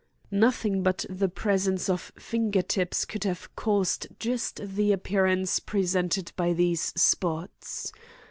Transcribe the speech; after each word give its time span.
Nothing 0.31 0.81
but 0.81 1.05
the 1.11 1.29
pressure 1.29 1.73
of 1.89 2.11
fingertips 2.17 3.05
could 3.05 3.23
have 3.23 3.55
caused 3.55 4.07
just 4.19 4.59
the 4.69 4.91
appearance 4.91 5.59
presented 5.59 6.31
by 6.35 6.53
these 6.53 6.91
spots. 6.99 7.91